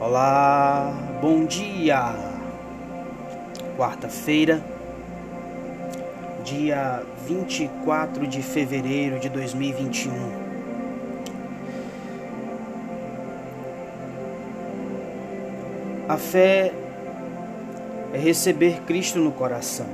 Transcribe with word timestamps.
Olá, 0.00 0.94
bom 1.20 1.44
dia! 1.44 2.14
Quarta-feira, 3.76 4.62
dia 6.44 7.02
24 7.26 8.28
de 8.28 8.40
fevereiro 8.40 9.18
de 9.18 9.28
2021. 9.28 10.12
A 16.08 16.16
fé 16.16 16.72
é 18.14 18.18
receber 18.18 18.82
Cristo 18.82 19.18
no 19.18 19.32
coração. 19.32 19.88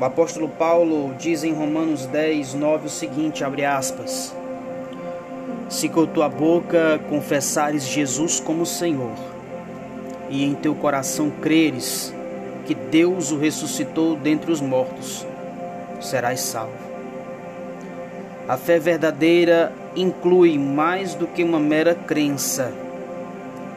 O 0.00 0.04
apóstolo 0.06 0.48
Paulo 0.48 1.14
diz 1.18 1.44
em 1.44 1.52
Romanos 1.52 2.06
10, 2.06 2.54
9 2.54 2.86
o 2.86 2.90
seguinte, 2.90 3.44
abre 3.44 3.62
aspas, 3.62 4.34
se 5.68 5.88
com 5.88 6.06
tua 6.06 6.28
boca 6.28 7.00
confessares 7.08 7.86
Jesus 7.86 8.40
como 8.40 8.64
Senhor, 8.64 9.12
e 10.28 10.44
em 10.44 10.54
teu 10.54 10.74
coração 10.74 11.30
creres 11.30 12.14
que 12.64 12.74
Deus 12.74 13.32
o 13.32 13.38
ressuscitou 13.38 14.16
dentre 14.16 14.50
os 14.50 14.60
mortos, 14.60 15.26
serás 16.00 16.40
salvo. 16.40 16.86
A 18.48 18.56
fé 18.56 18.78
verdadeira 18.78 19.72
inclui 19.96 20.58
mais 20.58 21.14
do 21.14 21.26
que 21.26 21.42
uma 21.42 21.58
mera 21.58 21.94
crença, 21.94 22.72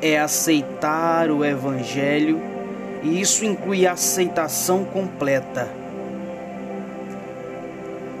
é 0.00 0.18
aceitar 0.18 1.30
o 1.30 1.44
Evangelho, 1.44 2.40
e 3.02 3.20
isso 3.20 3.44
inclui 3.44 3.86
a 3.86 3.92
aceitação 3.92 4.84
completa 4.84 5.68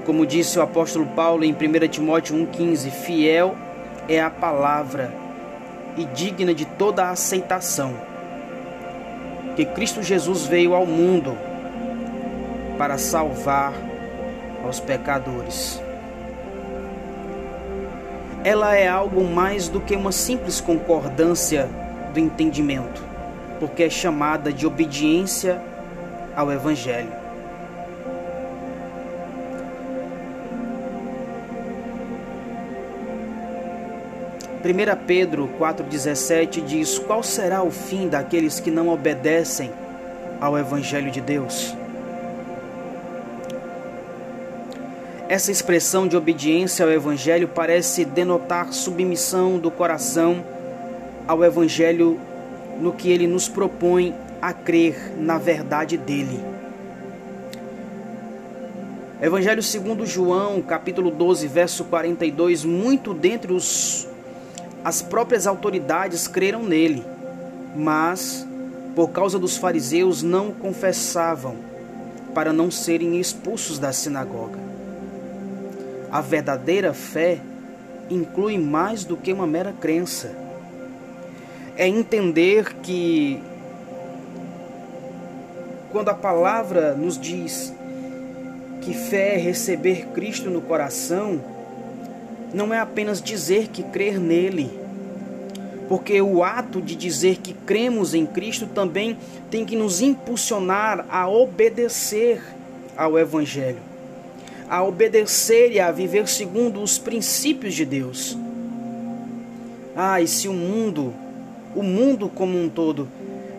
como 0.08 0.24
disse 0.24 0.58
o 0.58 0.62
apóstolo 0.62 1.04
Paulo 1.04 1.44
em 1.44 1.52
1 1.52 1.86
Timóteo 1.88 2.34
1,15: 2.34 2.90
fiel 2.90 3.54
é 4.08 4.18
a 4.18 4.30
palavra 4.30 5.12
e 5.98 6.04
digna 6.06 6.54
de 6.54 6.64
toda 6.64 7.04
a 7.04 7.10
aceitação, 7.10 7.92
que 9.54 9.66
Cristo 9.66 10.02
Jesus 10.02 10.46
veio 10.46 10.74
ao 10.74 10.86
mundo 10.86 11.36
para 12.78 12.96
salvar 12.96 13.74
aos 14.64 14.80
pecadores. 14.80 15.78
Ela 18.42 18.76
é 18.76 18.88
algo 18.88 19.22
mais 19.22 19.68
do 19.68 19.78
que 19.78 19.94
uma 19.94 20.10
simples 20.10 20.58
concordância 20.58 21.68
do 22.14 22.18
entendimento, 22.18 23.04
porque 23.60 23.82
é 23.82 23.90
chamada 23.90 24.50
de 24.50 24.66
obediência 24.66 25.60
ao 26.34 26.50
Evangelho. 26.50 27.17
1 34.58 35.06
Pedro 35.06 35.48
4,17 35.58 36.64
diz: 36.64 36.98
Qual 36.98 37.22
será 37.22 37.62
o 37.62 37.70
fim 37.70 38.08
daqueles 38.08 38.58
que 38.58 38.72
não 38.72 38.88
obedecem 38.88 39.70
ao 40.40 40.58
Evangelho 40.58 41.12
de 41.12 41.20
Deus? 41.20 41.76
Essa 45.28 45.52
expressão 45.52 46.08
de 46.08 46.16
obediência 46.16 46.84
ao 46.84 46.90
Evangelho 46.90 47.46
parece 47.46 48.04
denotar 48.04 48.72
submissão 48.72 49.58
do 49.58 49.70
coração 49.70 50.42
ao 51.28 51.44
Evangelho 51.44 52.18
no 52.80 52.92
que 52.92 53.12
ele 53.12 53.28
nos 53.28 53.48
propõe 53.48 54.12
a 54.42 54.52
crer 54.52 55.12
na 55.16 55.38
verdade 55.38 55.96
dele. 55.96 56.40
Evangelho 59.20 59.62
segundo 59.62 60.04
João, 60.04 60.60
capítulo 60.62 61.10
12, 61.10 61.46
verso 61.46 61.84
42, 61.84 62.64
muito 62.64 63.12
dentre 63.12 63.52
os 63.52 64.08
as 64.84 65.02
próprias 65.02 65.46
autoridades 65.46 66.28
creram 66.28 66.62
nele, 66.62 67.04
mas, 67.74 68.46
por 68.94 69.10
causa 69.10 69.38
dos 69.38 69.56
fariseus, 69.56 70.22
não 70.22 70.48
o 70.48 70.54
confessavam, 70.54 71.56
para 72.34 72.52
não 72.52 72.70
serem 72.70 73.18
expulsos 73.18 73.78
da 73.78 73.92
sinagoga. 73.92 74.58
A 76.10 76.20
verdadeira 76.20 76.94
fé 76.94 77.40
inclui 78.08 78.56
mais 78.56 79.04
do 79.04 79.16
que 79.16 79.32
uma 79.32 79.46
mera 79.46 79.74
crença. 79.78 80.34
É 81.76 81.86
entender 81.86 82.74
que, 82.76 83.42
quando 85.92 86.08
a 86.08 86.14
palavra 86.14 86.94
nos 86.94 87.18
diz 87.18 87.72
que 88.80 88.94
fé 88.94 89.34
é 89.34 89.38
receber 89.38 90.06
Cristo 90.14 90.48
no 90.48 90.62
coração, 90.62 91.40
não 92.52 92.72
é 92.72 92.78
apenas 92.78 93.20
dizer 93.20 93.68
que 93.68 93.82
crer 93.82 94.18
nele, 94.18 94.70
porque 95.88 96.20
o 96.20 96.42
ato 96.44 96.82
de 96.82 96.94
dizer 96.94 97.38
que 97.38 97.52
cremos 97.52 98.14
em 98.14 98.26
Cristo 98.26 98.66
também 98.66 99.16
tem 99.50 99.64
que 99.64 99.76
nos 99.76 100.00
impulsionar 100.00 101.06
a 101.08 101.28
obedecer 101.28 102.42
ao 102.96 103.18
Evangelho, 103.18 103.78
a 104.68 104.82
obedecer 104.82 105.72
e 105.72 105.80
a 105.80 105.90
viver 105.90 106.28
segundo 106.28 106.82
os 106.82 106.98
princípios 106.98 107.74
de 107.74 107.84
Deus. 107.84 108.36
Ah, 109.96 110.20
e 110.20 110.28
se 110.28 110.46
o 110.46 110.52
mundo, 110.52 111.14
o 111.74 111.82
mundo 111.82 112.28
como 112.28 112.60
um 112.60 112.68
todo, 112.68 113.08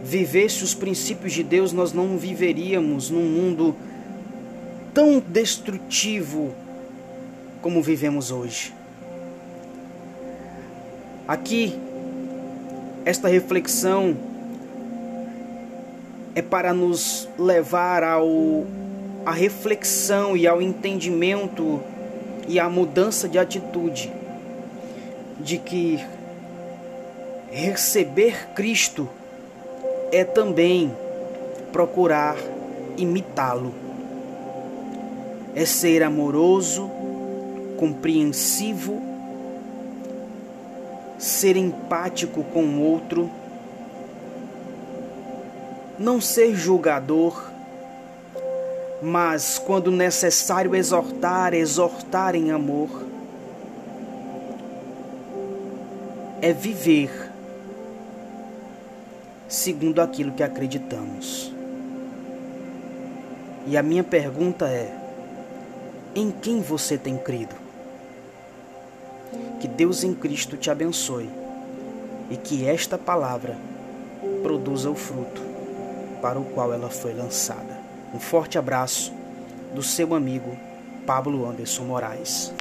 vivesse 0.04 0.64
os 0.64 0.74
princípios 0.74 1.34
de 1.34 1.44
Deus, 1.44 1.74
nós 1.74 1.94
não 1.94 2.18
viveríamos 2.18 3.10
num 3.10 3.24
mundo 3.24 3.76
tão 4.94 5.20
destrutivo 5.20 6.54
como 7.62 7.82
vivemos 7.82 8.32
hoje. 8.32 8.79
Aqui, 11.30 11.80
esta 13.06 13.28
reflexão 13.28 14.18
é 16.34 16.42
para 16.42 16.74
nos 16.74 17.30
levar 17.38 18.02
ao 18.02 18.66
a 19.24 19.32
reflexão 19.32 20.36
e 20.36 20.48
ao 20.48 20.60
entendimento 20.60 21.82
e 22.48 22.60
à 22.60 22.68
mudança 22.68 23.30
de 23.30 23.38
atitude 23.38 24.12
de 25.40 25.60
que 25.60 26.04
receber 27.52 28.48
Cristo 28.56 29.08
é 30.12 30.24
também 30.24 30.92
procurar 31.72 32.38
imitá-lo. 32.98 33.72
É 35.54 35.64
ser 35.64 36.02
amoroso, 36.02 36.90
compreensivo 37.78 39.19
ser 41.20 41.58
empático 41.58 42.44
com 42.46 42.64
o 42.64 42.82
outro, 42.82 43.30
não 46.00 46.22
ser 46.22 46.56
julgador, 46.56 47.52
mas 49.02 49.60
quando 49.60 49.92
necessário 49.92 50.74
exortar, 50.74 51.54
exortar 51.54 52.36
em 52.36 52.52
amor. 52.52 53.08
É 56.42 56.54
viver 56.54 57.30
segundo 59.50 60.00
aquilo 60.00 60.32
que 60.32 60.42
acreditamos. 60.42 61.54
E 63.68 63.76
a 63.76 63.84
minha 63.84 64.06
pergunta 64.06 64.70
é: 64.70 64.96
em 66.16 66.32
quem 66.32 66.62
você 66.62 66.98
tem 66.98 67.18
crido? 67.18 67.69
Deus 69.80 70.04
em 70.04 70.14
Cristo 70.14 70.58
te 70.58 70.70
abençoe 70.70 71.30
e 72.30 72.36
que 72.36 72.68
esta 72.68 72.98
palavra 72.98 73.58
produza 74.44 74.90
o 74.92 74.94
fruto 74.94 75.42
para 76.22 76.38
o 76.38 76.44
qual 76.44 76.74
ela 76.74 76.90
foi 76.90 77.14
lançada. 77.14 77.80
Um 78.14 78.20
forte 78.20 78.58
abraço 78.58 79.14
do 79.74 79.82
seu 79.82 80.14
amigo 80.14 80.54
Pablo 81.06 81.50
Anderson 81.50 81.86
Moraes. 81.86 82.54